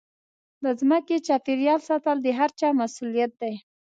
د 0.63 0.65
ځمکې 0.79 1.17
چاپېریال 1.27 1.79
ساتل 1.89 2.17
د 2.21 2.27
هرچا 2.39 2.67
مسوولیت 2.79 3.31
دی. 3.41 3.53